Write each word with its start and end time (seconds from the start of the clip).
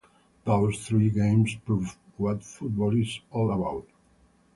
Those 0.45 0.83
three 0.87 1.11
games 1.11 1.53
proved 1.63 1.95
what 2.17 2.43
football 2.43 2.97
is 2.99 3.19
all 3.29 3.51
about. 3.51 3.85